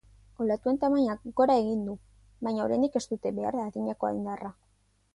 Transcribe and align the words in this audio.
Olatuen 0.45 0.79
tamainak 0.83 1.27
gora 1.41 1.59
egin 1.65 1.85
du, 1.89 1.95
baina 2.49 2.65
oraindik 2.67 3.01
ez 3.01 3.05
dute 3.15 3.37
behar 3.41 3.63
adinako 3.69 4.15
indarra. 4.21 4.57